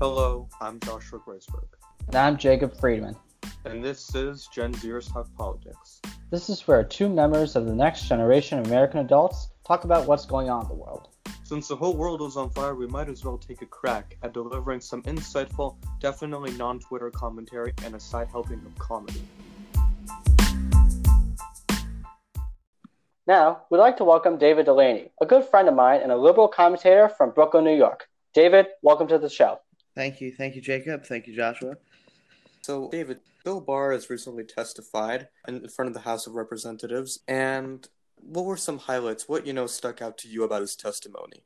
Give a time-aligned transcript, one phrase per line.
[0.00, 1.68] Hello, I'm Joshua Graceberg.
[2.06, 3.14] And I'm Jacob Friedman.
[3.66, 6.00] And this is Gen Zers Talk Politics.
[6.30, 10.24] This is where two members of the next generation of American adults talk about what's
[10.24, 11.08] going on in the world.
[11.44, 14.32] Since the whole world is on fire, we might as well take a crack at
[14.32, 19.20] delivering some insightful, definitely non Twitter commentary and a side helping of comedy.
[23.26, 26.48] Now, we'd like to welcome David Delaney, a good friend of mine and a liberal
[26.48, 28.08] commentator from Brooklyn, New York.
[28.32, 29.58] David, welcome to the show.
[30.00, 30.32] Thank you.
[30.32, 31.04] Thank you, Jacob.
[31.04, 31.76] Thank you, Joshua.
[32.62, 37.86] So, David, Bill Barr has recently testified in front of the House of Representatives, and
[38.16, 39.28] what were some highlights?
[39.28, 41.44] What, you know, stuck out to you about his testimony?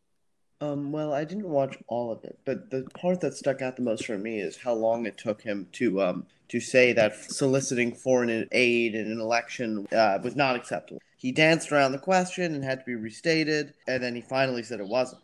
[0.61, 3.83] Um, well, I didn't watch all of it, but the part that stuck out the
[3.83, 7.93] most for me is how long it took him to um, to say that soliciting
[7.93, 11.03] foreign aid in an election uh, was not acceptable.
[11.17, 14.79] He danced around the question and had to be restated, and then he finally said
[14.79, 15.24] it wasn't.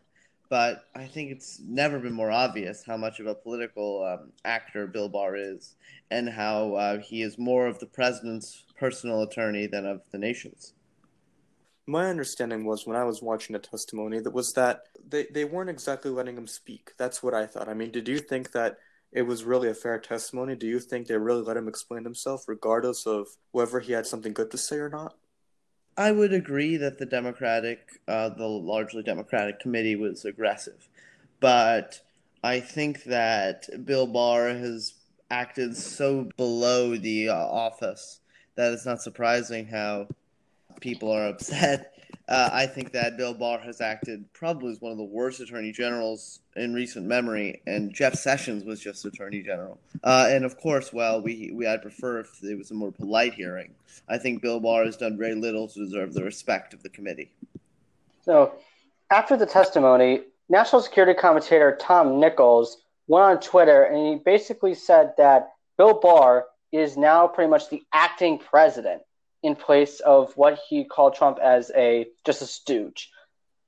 [0.51, 4.87] But I think it's never been more obvious how much of a political um, actor
[4.87, 5.77] Bill Barr is,
[6.11, 10.75] and how uh, he is more of the president's personal attorney than of the nation's
[11.91, 15.71] my understanding was when I was watching the testimony that was that they, they weren't
[15.71, 16.93] exactly letting him speak.
[16.97, 17.69] That's what I thought.
[17.69, 18.79] I mean, did you think that
[19.13, 20.55] it was really a fair testimony?
[20.55, 24.33] Do you think they really let him explain himself regardless of whether he had something
[24.33, 25.17] good to say or not?
[26.01, 30.89] I would agree that the Democratic, uh, the largely Democratic committee was aggressive.
[31.41, 32.01] But
[32.43, 34.95] I think that Bill Barr has
[35.31, 38.21] acted so below the uh, office
[38.55, 40.09] that it's not surprising how
[40.81, 41.87] people are upset.
[42.29, 45.73] Uh, I think that Bill Barr has acted probably as one of the worst attorney
[45.73, 49.81] generals in recent memory, and Jeff Sessions was just attorney general.
[50.05, 53.35] Uh, and of course, well, we, we I'd prefer if it was a more polite
[53.35, 53.75] hearing.
[54.09, 57.33] I think Bill Barr has done very little to deserve the respect of the committee.
[58.23, 58.53] So,
[59.11, 65.15] after the testimony, national security commentator Tom Nichols went on Twitter and he basically said
[65.19, 69.03] that Bill Barr is now pretty much the acting president
[69.43, 73.11] in place of what he called Trump as a just a stooge.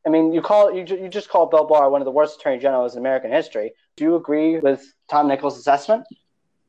[0.06, 2.58] I mean, you call you you just call Bill Barr one of the worst attorney
[2.58, 3.72] generals in American history.
[3.96, 6.04] Do you agree with Tom Nichols' assessment?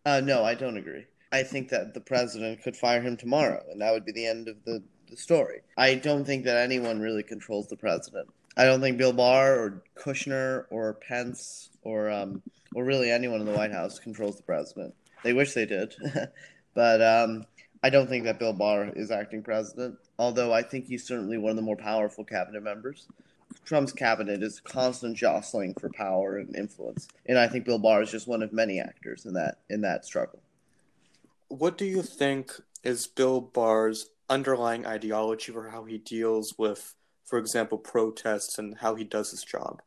[0.06, 1.06] Uh, no, I don't agree.
[1.31, 4.47] I think that the president could fire him tomorrow, and that would be the end
[4.47, 5.62] of the, the story.
[5.78, 8.28] I don't think that anyone really controls the president.
[8.56, 12.44] I don't think Bill Barr or Kushner or Pence or um,
[12.75, 14.94] or really anyone in the White House controls the president.
[15.24, 15.96] They wish they did,
[16.75, 17.46] but um,
[17.84, 21.50] I don't think that Bill Barr is acting president, although I think he's certainly one
[21.50, 23.08] of the more powerful cabinet members.
[23.66, 28.10] Trump's cabinet is constant jostling for power and influence, and I think Bill Barr is
[28.10, 30.40] just one of many actors in that in that struggle.
[31.50, 36.96] What do you think is Bill Barr's underlying ideology for how he deals with,
[37.26, 39.82] for example, protests and how he does his job?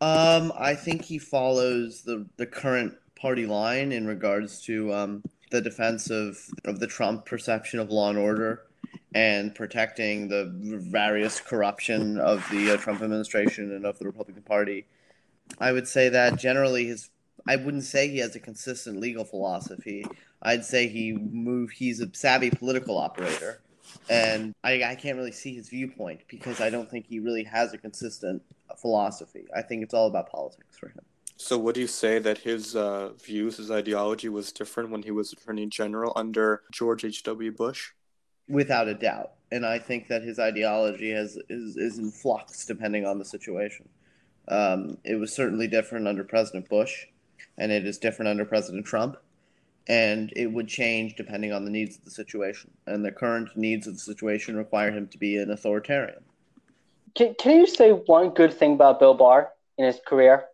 [0.00, 5.60] Um, I think he follows the the current party line in regards to um, the
[5.60, 8.64] defense of, of the Trump perception of law and order
[9.14, 14.86] and protecting the various corruption of the uh, Trump administration and of the Republican Party.
[15.58, 17.10] I would say that generally his
[17.46, 20.04] I wouldn't say he has a consistent legal philosophy.
[20.42, 23.60] I'd say he move he's a savvy political operator.
[24.08, 27.74] And I, I can't really see his viewpoint because I don't think he really has
[27.74, 28.42] a consistent
[28.78, 29.46] philosophy.
[29.54, 31.02] I think it's all about politics for him.
[31.42, 35.32] So, would you say that his uh, views, his ideology was different when he was
[35.32, 37.50] Attorney General under George H.W.
[37.50, 37.90] Bush?
[38.48, 39.32] Without a doubt.
[39.50, 43.88] And I think that his ideology has, is, is in flux depending on the situation.
[44.46, 47.06] Um, it was certainly different under President Bush,
[47.58, 49.16] and it is different under President Trump.
[49.88, 52.70] And it would change depending on the needs of the situation.
[52.86, 56.22] And the current needs of the situation require him to be an authoritarian.
[57.16, 60.44] Can, can you say one good thing about Bill Barr in his career?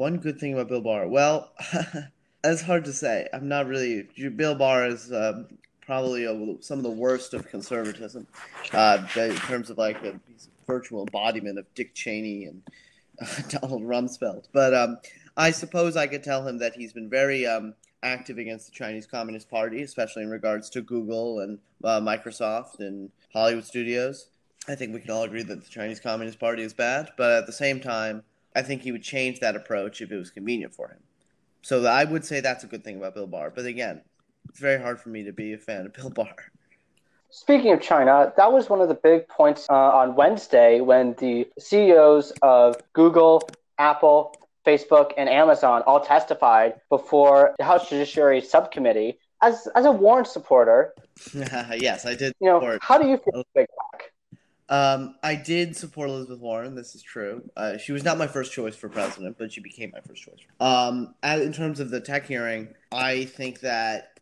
[0.00, 1.06] One good thing about Bill Barr.
[1.06, 1.52] Well,
[2.42, 3.28] that's hard to say.
[3.34, 4.04] I'm not really.
[4.34, 5.46] Bill Barr is um,
[5.82, 8.26] probably a, some of the worst of conservatism
[8.72, 10.18] uh, in terms of like a
[10.66, 12.62] virtual embodiment of Dick Cheney and
[13.50, 14.44] Donald Rumsfeld.
[14.54, 14.96] But um,
[15.36, 19.06] I suppose I could tell him that he's been very um, active against the Chinese
[19.06, 24.28] Communist Party, especially in regards to Google and uh, Microsoft and Hollywood studios.
[24.66, 27.46] I think we can all agree that the Chinese Communist Party is bad, but at
[27.46, 28.22] the same time,
[28.54, 30.98] I think he would change that approach if it was convenient for him.
[31.62, 33.50] So I would say that's a good thing about Bill Barr.
[33.50, 34.02] But again,
[34.48, 36.34] it's very hard for me to be a fan of Bill Barr.
[37.30, 41.48] Speaking of China, that was one of the big points uh, on Wednesday when the
[41.60, 43.48] CEOs of Google,
[43.78, 44.34] Apple,
[44.66, 49.18] Facebook, and Amazon all testified before the House Judiciary Subcommittee.
[49.42, 50.92] As, as a Warren supporter,
[51.34, 52.34] yes, I did.
[52.40, 54.09] You know, how do you feel, Big Mac?
[54.70, 56.76] Um, I did support Elizabeth Warren.
[56.76, 57.42] This is true.
[57.56, 60.38] Uh, she was not my first choice for president, but she became my first choice.
[60.60, 64.20] Um, as, in terms of the tech hearing, I think that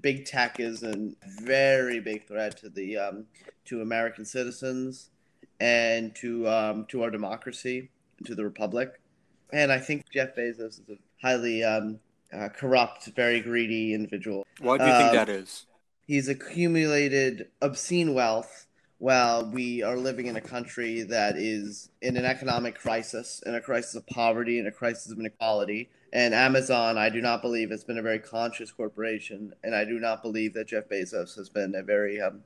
[0.00, 1.10] big tech is a
[1.42, 3.26] very big threat to the um,
[3.64, 5.10] to American citizens
[5.58, 7.90] and to um, to our democracy,
[8.26, 9.00] to the republic.
[9.52, 11.98] And I think Jeff Bezos is a highly um,
[12.32, 14.46] uh, corrupt, very greedy individual.
[14.60, 15.66] Why do you think that is?
[16.06, 18.66] He's accumulated obscene wealth
[19.00, 23.60] while we are living in a country that is in an economic crisis, in a
[23.60, 25.88] crisis of poverty, in a crisis of inequality.
[26.12, 29.98] And Amazon, I do not believe, has been a very conscious corporation, and I do
[29.98, 32.42] not believe that Jeff Bezos has been a very um,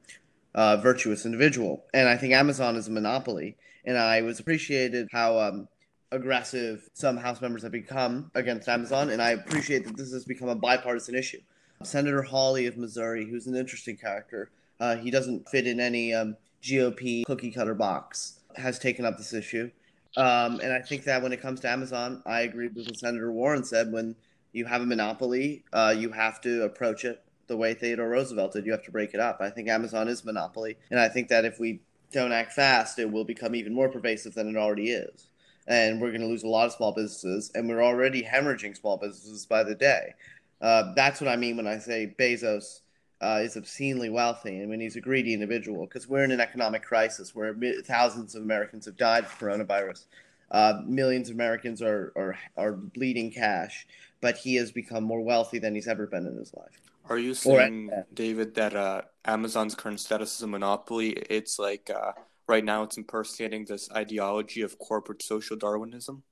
[0.54, 1.84] uh, virtuous individual.
[1.92, 3.56] And I think Amazon is a monopoly.
[3.84, 5.66] And I was appreciated how um,
[6.12, 10.48] aggressive some House members have become against Amazon, and I appreciate that this has become
[10.48, 11.40] a bipartisan issue.
[11.82, 16.36] Senator Hawley of Missouri, who's an interesting character, uh, he doesn't fit in any um,
[16.64, 19.70] GOP cookie cutter box, has taken up this issue.
[20.16, 23.32] Um, and I think that when it comes to Amazon, I agree with what Senator
[23.32, 23.92] Warren said.
[23.92, 24.16] When
[24.52, 28.64] you have a monopoly, uh, you have to approach it the way Theodore Roosevelt did.
[28.64, 29.38] You have to break it up.
[29.40, 31.80] I think Amazon is monopoly, and I think that if we
[32.12, 35.28] don't act fast, it will become even more pervasive than it already is.
[35.66, 38.96] And we're going to lose a lot of small businesses, and we're already hemorrhaging small
[38.96, 40.14] businesses by the day.
[40.60, 42.80] Uh, that's what I mean when I say Bezos
[43.20, 46.82] uh, is obscenely wealthy and when he's a greedy individual because we're in an economic
[46.82, 50.04] crisis where thousands of Americans have died from coronavirus.
[50.50, 53.86] Uh, millions of Americans are, are, are bleeding cash,
[54.20, 56.80] but he has become more wealthy than he's ever been in his life.
[57.08, 61.10] Are you saying, or, David, that uh, Amazon's current status is a monopoly?
[61.10, 62.12] It's like uh,
[62.46, 66.22] right now it's impersonating this ideology of corporate social Darwinism?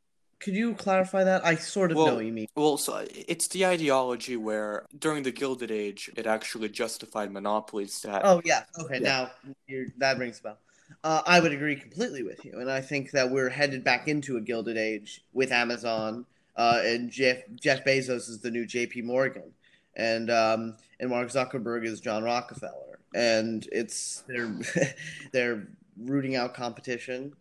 [0.43, 1.47] Could you clarify that?
[1.47, 2.49] I sort of well, know what you mean.
[2.56, 8.00] Well, so it's the ideology where during the Gilded Age, it actually justified monopolies.
[8.00, 9.29] That oh yeah, okay, yeah.
[9.69, 10.59] now that rings a bell.
[11.05, 14.37] Uh, I would agree completely with you, and I think that we're headed back into
[14.37, 19.03] a Gilded Age with Amazon, uh, and Jeff Jeff Bezos is the new J.P.
[19.03, 19.53] Morgan,
[19.94, 24.53] and um, and Mark Zuckerberg is John Rockefeller, and it's they're
[25.33, 27.33] they're rooting out competition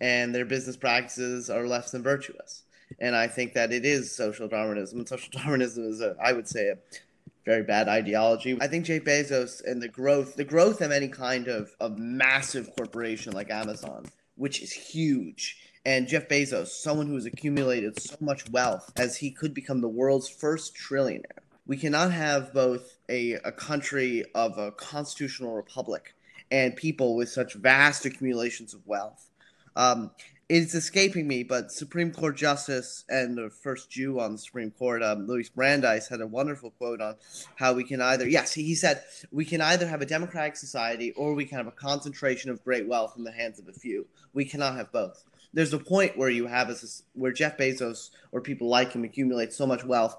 [0.00, 2.62] and their business practices are less than virtuous.
[3.00, 4.98] And I think that it is social Darwinism.
[4.98, 6.78] And social Darwinism is, a, I would say, a
[7.44, 8.58] very bad ideology.
[8.60, 12.74] I think Jeff Bezos and the growth, the growth of any kind of, of massive
[12.76, 14.06] corporation like Amazon,
[14.36, 19.30] which is huge, and Jeff Bezos, someone who has accumulated so much wealth as he
[19.30, 21.44] could become the world's first trillionaire.
[21.64, 26.14] We cannot have both a, a country of a constitutional republic
[26.50, 29.30] and people with such vast accumulations of wealth
[29.76, 30.10] um,
[30.48, 35.02] it's escaping me, but Supreme Court Justice and the first Jew on the Supreme Court,
[35.02, 37.16] um, Louis Brandeis, had a wonderful quote on
[37.56, 39.02] how we can either, yes, he said,
[39.32, 42.86] we can either have a democratic society or we can have a concentration of great
[42.86, 44.06] wealth in the hands of a few.
[44.34, 45.24] We cannot have both.
[45.52, 46.76] There's a point where you have a,
[47.14, 50.16] where Jeff Bezos or people like him accumulate so much wealth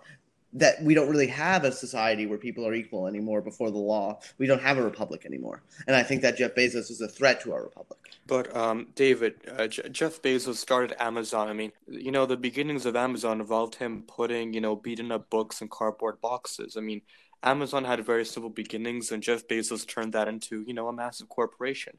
[0.54, 4.20] that we don't really have a society where people are equal anymore before the law.
[4.38, 7.42] We don't have a republic anymore, and I think that Jeff Bezos is a threat
[7.42, 8.00] to our republic.
[8.26, 11.48] But um, David, uh, J- Jeff Bezos started Amazon.
[11.48, 15.30] I mean, you know, the beginnings of Amazon involved him putting, you know, beaten up
[15.30, 16.76] books in cardboard boxes.
[16.78, 17.02] I mean,
[17.44, 21.30] Amazon had very simple beginnings, and Jeff Bezos turned that into, you know, a massive
[21.30, 21.98] corporation.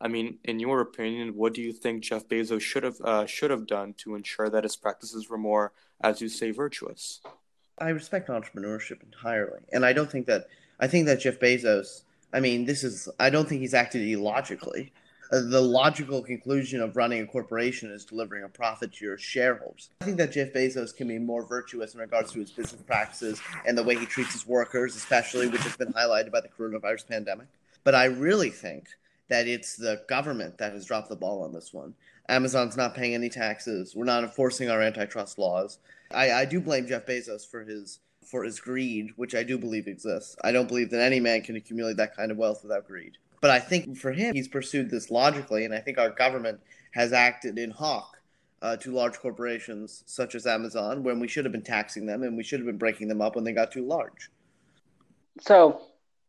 [0.00, 3.50] I mean, in your opinion, what do you think Jeff Bezos should have uh, should
[3.50, 7.20] have done to ensure that his practices were more, as you say, virtuous?
[7.80, 12.02] I respect entrepreneurship entirely, and I don't think that I think that Jeff Bezos.
[12.32, 14.92] I mean, this is I don't think he's acted illogically.
[15.32, 19.90] Uh, the logical conclusion of running a corporation is delivering a profit to your shareholders.
[20.00, 23.40] I think that Jeff Bezos can be more virtuous in regards to his business practices
[23.64, 27.06] and the way he treats his workers, especially which has been highlighted by the coronavirus
[27.08, 27.46] pandemic.
[27.84, 28.88] But I really think
[29.28, 31.94] that it's the government that has dropped the ball on this one.
[32.28, 33.94] Amazon's not paying any taxes.
[33.94, 35.78] We're not enforcing our antitrust laws.
[36.12, 39.88] I, I do blame Jeff Bezos for his for his greed, which I do believe
[39.88, 40.36] exists.
[40.44, 43.16] I don't believe that any man can accumulate that kind of wealth without greed.
[43.40, 46.60] But I think for him, he's pursued this logically, and I think our government
[46.92, 48.18] has acted in hock
[48.62, 52.36] uh, to large corporations such as Amazon when we should have been taxing them and
[52.36, 54.30] we should have been breaking them up when they got too large.
[55.40, 55.80] So,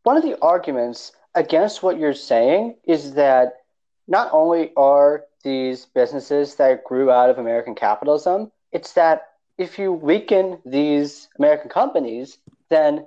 [0.04, 3.64] one of the arguments against what you're saying is that
[4.08, 9.92] not only are these businesses that grew out of American capitalism, it's that if you
[9.92, 12.38] weaken these American companies,
[12.70, 13.06] then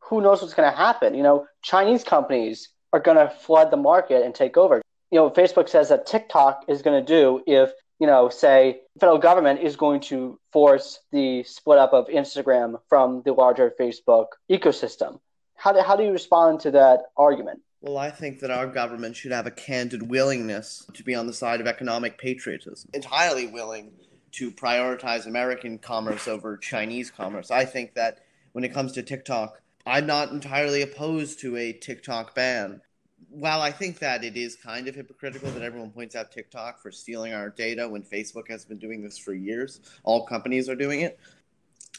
[0.00, 1.14] who knows what's going to happen?
[1.14, 4.82] You know, Chinese companies are going to flood the market and take over.
[5.10, 9.18] You know, Facebook says that TikTok is going to do if, you know, say, federal
[9.18, 15.20] government is going to force the split up of Instagram from the larger Facebook ecosystem.
[15.56, 17.60] How do, how do you respond to that argument?
[17.80, 21.32] Well, I think that our government should have a candid willingness to be on the
[21.32, 23.92] side of economic patriotism, entirely willing
[24.32, 27.50] to prioritize American commerce over Chinese commerce.
[27.50, 28.20] I think that
[28.52, 32.80] when it comes to TikTok, I'm not entirely opposed to a TikTok ban.
[33.28, 36.90] While I think that it is kind of hypocritical that everyone points out TikTok for
[36.90, 41.00] stealing our data when Facebook has been doing this for years, all companies are doing
[41.00, 41.18] it.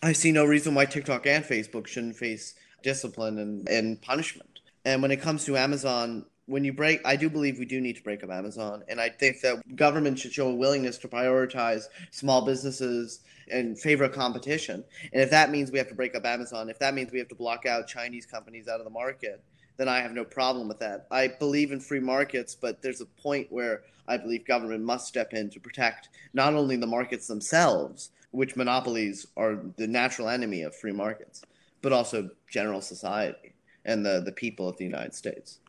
[0.04, 4.60] I see no reason why TikTok and Facebook shouldn't face discipline and, and punishment.
[4.84, 7.95] And when it comes to Amazon, when you break, I do believe we do need
[7.95, 8.83] to break up Amazon.
[8.89, 14.10] And I think that government should show a willingness to prioritize small businesses and favor
[14.10, 14.83] competition.
[15.13, 17.29] And if that means we have to break up Amazon, if that means we have
[17.29, 19.43] to block out Chinese companies out of the market,
[19.77, 21.07] then I have no problem with that.
[21.12, 25.33] I believe in free markets, but there's a point where I believe government must step
[25.33, 30.75] in to protect not only the markets themselves, which monopolies are the natural enemy of
[30.75, 31.43] free markets,
[31.81, 33.53] but also general society
[33.86, 35.60] and the, the people of the United States.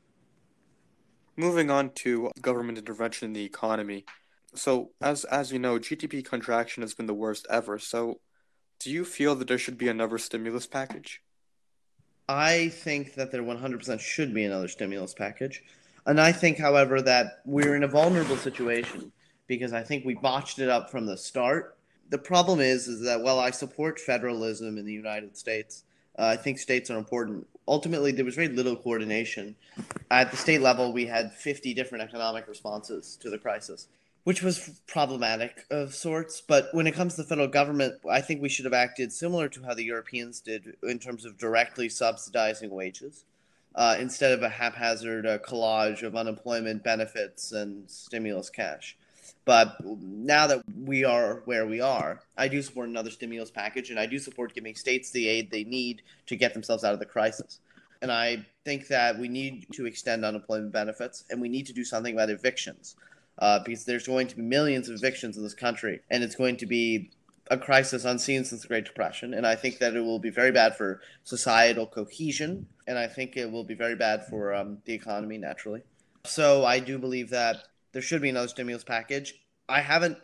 [1.36, 4.04] Moving on to government intervention in the economy.
[4.54, 7.78] So, as as you know, GDP contraction has been the worst ever.
[7.78, 8.20] So,
[8.78, 11.22] do you feel that there should be another stimulus package?
[12.28, 15.62] I think that there 100% should be another stimulus package.
[16.06, 19.12] And I think, however, that we're in a vulnerable situation
[19.46, 21.76] because I think we botched it up from the start.
[22.10, 25.84] The problem is, is that while I support federalism in the United States,
[26.18, 27.46] uh, I think states are important.
[27.68, 29.54] Ultimately, there was very little coordination.
[30.10, 33.88] At the state level, we had 50 different economic responses to the crisis,
[34.24, 36.40] which was problematic of sorts.
[36.40, 39.48] But when it comes to the federal government, I think we should have acted similar
[39.48, 43.24] to how the Europeans did in terms of directly subsidizing wages.
[43.74, 48.98] Uh, instead of a haphazard uh, collage of unemployment benefits and stimulus cash.
[49.44, 53.98] But now that we are where we are, I do support another stimulus package, and
[53.98, 57.06] I do support giving states the aid they need to get themselves out of the
[57.06, 57.58] crisis.
[58.00, 61.84] And I think that we need to extend unemployment benefits, and we need to do
[61.84, 62.96] something about evictions,
[63.38, 66.56] uh, because there's going to be millions of evictions in this country, and it's going
[66.58, 67.10] to be
[67.50, 69.34] a crisis unseen since the Great Depression.
[69.34, 73.36] And I think that it will be very bad for societal cohesion, and I think
[73.36, 75.82] it will be very bad for um, the economy naturally.
[76.24, 79.34] So I do believe that there should be another stimulus package.
[79.68, 80.18] I haven't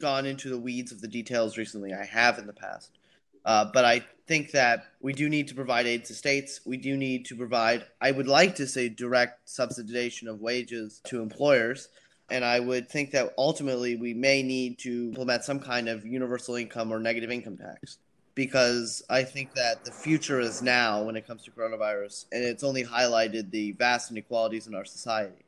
[0.00, 1.92] gone into the weeds of the details recently.
[1.92, 2.98] I have in the past.
[3.44, 6.60] Uh, but I think that we do need to provide aid to states.
[6.66, 11.22] We do need to provide, I would like to say, direct subsidization of wages to
[11.22, 11.88] employers.
[12.30, 16.56] And I would think that ultimately we may need to implement some kind of universal
[16.56, 17.98] income or negative income tax
[18.34, 22.62] because I think that the future is now when it comes to coronavirus, and it's
[22.62, 25.44] only highlighted the vast inequalities in our society.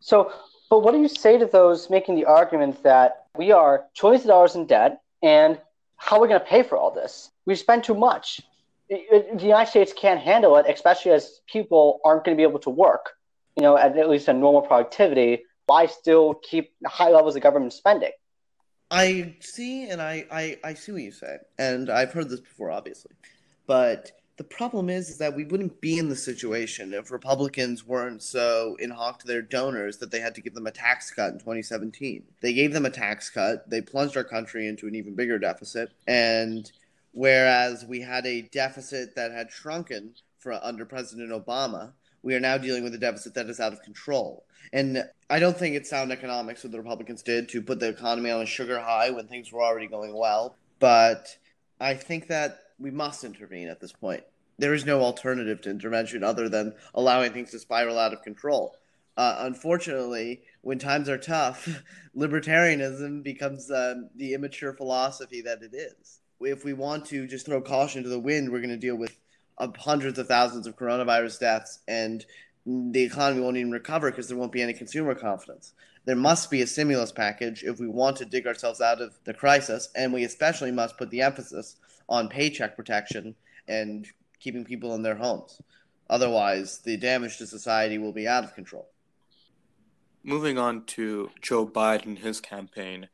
[0.00, 0.32] So,
[0.70, 4.28] but what do you say to those making the argument that we are trillions of
[4.28, 5.58] dollars in debt and
[5.96, 7.30] how are we going to pay for all this?
[7.46, 8.40] We spend too much.
[8.88, 12.70] the United States can't handle it, especially as people aren't going to be able to
[12.70, 13.10] work,
[13.56, 15.44] you know, at, at least a normal productivity.
[15.66, 18.12] Why still keep high levels of government spending?
[18.90, 22.70] I see, and I, I, I see what you say, and I've heard this before,
[22.70, 23.12] obviously,
[23.66, 28.22] but the problem is, is that we wouldn't be in the situation if Republicans weren't
[28.22, 31.32] so in hock to their donors that they had to give them a tax cut
[31.32, 32.24] in 2017.
[32.40, 33.70] They gave them a tax cut.
[33.70, 35.92] They plunged our country into an even bigger deficit.
[36.08, 36.70] And
[37.12, 42.58] whereas we had a deficit that had shrunken for under President Obama, we are now
[42.58, 44.44] dealing with a deficit that is out of control.
[44.72, 48.30] And I don't think it's sound economics what the Republicans did to put the economy
[48.30, 50.56] on a sugar high when things were already going well.
[50.80, 51.36] But
[51.80, 54.22] I think that we must intervene at this point.
[54.58, 58.76] There is no alternative to intervention other than allowing things to spiral out of control.
[59.16, 61.82] Uh, unfortunately, when times are tough,
[62.16, 66.20] libertarianism becomes uh, the immature philosophy that it is.
[66.40, 69.16] If we want to just throw caution to the wind, we're going to deal with
[69.58, 72.24] uh, hundreds of thousands of coronavirus deaths, and
[72.66, 75.74] the economy won't even recover because there won't be any consumer confidence.
[76.06, 79.32] There must be a stimulus package if we want to dig ourselves out of the
[79.32, 81.76] crisis, and we especially must put the emphasis
[82.08, 83.34] on paycheck protection
[83.68, 84.06] and
[84.40, 85.60] keeping people in their homes.
[86.10, 88.88] Otherwise, the damage to society will be out of control.
[90.22, 93.08] Moving on to Joe Biden and his campaign,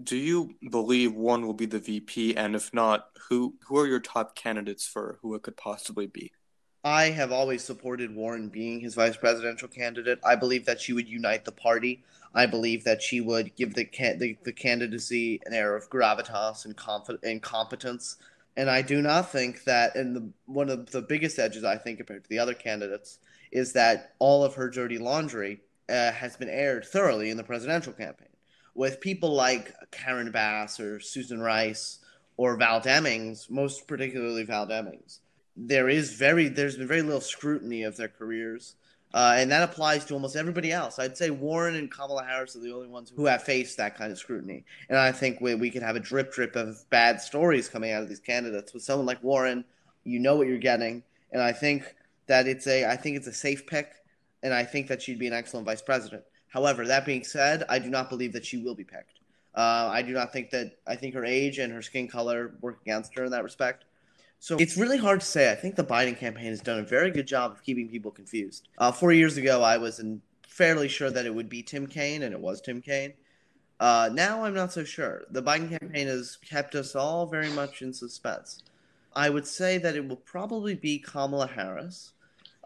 [0.00, 2.36] do you believe Warren will be the VP?
[2.36, 6.32] And if not, who who are your top candidates for who it could possibly be?
[6.86, 10.20] I have always supported Warren being his vice presidential candidate.
[10.24, 12.04] I believe that she would unite the party.
[12.32, 13.88] I believe that she would give the
[14.20, 18.18] the, the candidacy an air of gravitas and, conf- and competence.
[18.56, 21.98] And I do not think that, and the, one of the biggest edges I think
[21.98, 23.18] compared to the other candidates
[23.50, 27.94] is that all of her dirty laundry uh, has been aired thoroughly in the presidential
[27.94, 28.28] campaign.
[28.76, 31.98] With people like Karen Bass or Susan Rice
[32.36, 35.18] or Val Demings, most particularly Val Demings,
[35.56, 38.76] there is very there's been very little scrutiny of their careers.
[39.14, 40.98] Uh, and that applies to almost everybody else.
[40.98, 44.12] I'd say Warren and Kamala Harris are the only ones who have faced that kind
[44.12, 44.64] of scrutiny.
[44.90, 48.02] And I think we, we could have a drip drip of bad stories coming out
[48.02, 48.74] of these candidates.
[48.74, 49.64] With someone like Warren,
[50.04, 51.02] you know what you're getting.
[51.32, 51.94] And I think
[52.26, 53.92] that it's a I think it's a safe pick.
[54.42, 56.24] And I think that she'd be an excellent vice president.
[56.48, 59.20] However, that being said, I do not believe that she will be picked.
[59.54, 62.82] Uh, I do not think that I think her age and her skin color work
[62.82, 63.84] against her in that respect.
[64.38, 65.50] So it's really hard to say.
[65.50, 68.68] I think the Biden campaign has done a very good job of keeping people confused.
[68.78, 72.22] Uh, four years ago, I was in fairly sure that it would be Tim Kaine,
[72.22, 73.14] and it was Tim Kaine.
[73.78, 75.24] Uh, now I'm not so sure.
[75.30, 78.62] The Biden campaign has kept us all very much in suspense.
[79.14, 82.12] I would say that it will probably be Kamala Harris.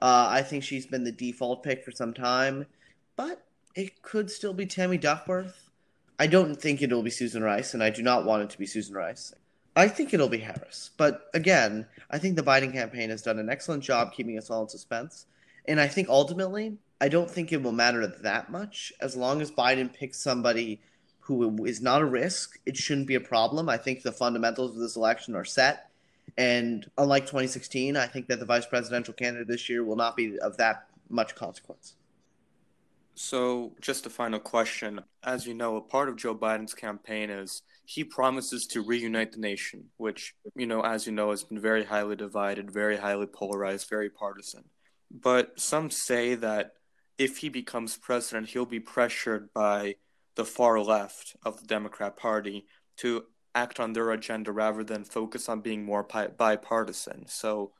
[0.03, 2.67] Uh, I think she's been the default pick for some time,
[3.17, 5.71] but it could still be Tammy Duckworth.
[6.19, 8.67] I don't think it'll be Susan Rice, and I do not want it to be
[8.67, 9.33] Susan Rice.
[9.77, 10.91] I think it'll be Harris.
[10.97, 14.63] But again, I think the Biden campaign has done an excellent job keeping us all
[14.63, 15.27] in suspense.
[15.67, 19.51] And I think ultimately, I don't think it will matter that much as long as
[19.51, 20.81] Biden picks somebody
[21.21, 22.59] who is not a risk.
[22.67, 23.69] It shouldn't be a problem.
[23.69, 25.89] I think the fundamentals of this election are set.
[26.37, 30.39] And unlike 2016, I think that the vice presidential candidate this year will not be
[30.41, 31.95] of that much consequence.
[33.23, 34.99] So, just a final question.
[35.23, 39.41] As you know, a part of Joe Biden's campaign is he promises to reunite the
[39.41, 43.91] nation, which, you know, as you know, has been very highly divided, very highly polarized,
[43.91, 44.65] very partisan.
[45.11, 46.73] But some say that
[47.19, 49.97] if he becomes president, he'll be pressured by
[50.35, 52.65] the far left of the Democrat Party
[52.97, 56.09] to act on their agenda rather than focus on being more
[56.39, 57.27] bipartisan.
[57.29, 57.73] So,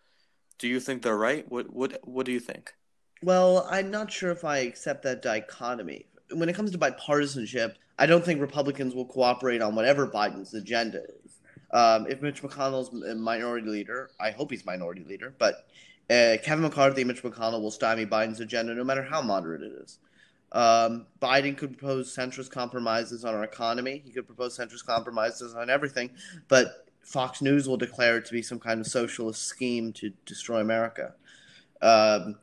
[0.59, 1.51] do you think they're right?
[1.51, 2.75] What what what do you think?
[3.23, 6.07] Well, I'm not sure if I accept that dichotomy.
[6.33, 11.03] When it comes to bipartisanship, I don't think Republicans will cooperate on whatever Biden's agenda
[11.25, 11.39] is.
[11.73, 15.67] Um, if Mitch McConnell's minority leader, I hope he's minority leader, but
[16.09, 19.73] uh, Kevin McCarthy and Mitch McConnell will stymie Biden's agenda no matter how moderate it
[19.83, 19.99] is.
[20.53, 24.03] Um, Biden could propose centrist compromises on our economy.
[24.05, 26.11] He could propose centrist compromises on everything,
[26.49, 30.61] but Fox News will declare it to be some kind of socialist scheme to destroy
[30.61, 31.15] America.
[31.83, 32.37] Um,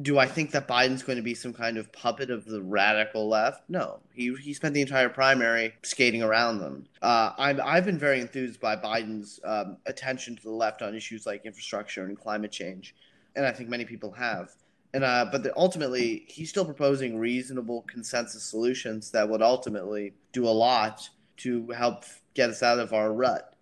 [0.00, 3.28] do I think that Biden's going to be some kind of puppet of the radical
[3.28, 3.68] left?
[3.68, 6.86] No, he he spent the entire primary skating around them.
[7.02, 11.26] Uh, I'm I've been very enthused by Biden's um, attention to the left on issues
[11.26, 12.94] like infrastructure and climate change,
[13.36, 14.50] and I think many people have.
[14.94, 20.46] And uh, but the, ultimately, he's still proposing reasonable consensus solutions that would ultimately do
[20.46, 23.54] a lot to help get us out of our rut.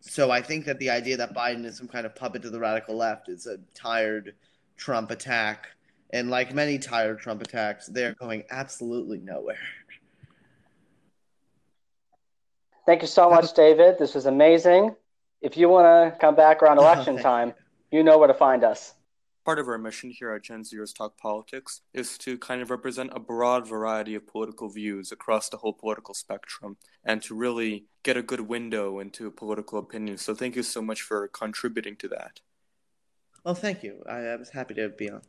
[0.00, 2.60] So I think that the idea that Biden is some kind of puppet to the
[2.60, 4.34] radical left is a tired
[4.76, 5.68] Trump attack.
[6.10, 9.58] And like many tired Trump attacks, they're going absolutely nowhere.
[12.86, 13.98] Thank you so much, David.
[13.98, 14.94] This was amazing.
[15.42, 17.52] If you want to come back around oh, election oh, time,
[17.90, 17.98] you.
[17.98, 18.94] you know where to find us.
[19.44, 23.10] Part of our mission here at Gen Zers Talk Politics is to kind of represent
[23.12, 28.16] a broad variety of political views across the whole political spectrum and to really get
[28.16, 30.22] a good window into political opinions.
[30.22, 32.40] So, thank you so much for contributing to that.
[33.46, 34.02] Well, thank you.
[34.10, 35.22] I, I was happy to be on.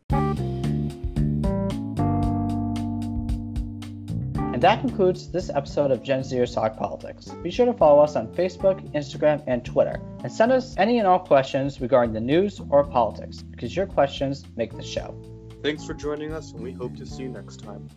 [4.56, 7.28] And that concludes this episode of Gen Zers Talk Politics.
[7.44, 11.08] Be sure to follow us on Facebook, Instagram, and Twitter, and send us any and
[11.08, 15.16] all questions regarding the news or politics, because your questions make the show.
[15.62, 17.88] Thanks for joining us, and we hope to see you next time.